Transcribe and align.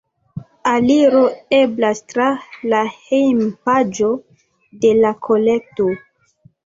Aliro 0.69 1.19
eblas 1.57 2.01
tra 2.13 2.29
la 2.73 2.81
hejmpaĝo 2.95 4.13
de 4.87 4.95
la 5.05 5.13
kolekto. 5.29 5.93